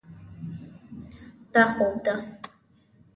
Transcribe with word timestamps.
دا 1.53 1.63
خوب 1.73 1.93
ده. 2.05 2.15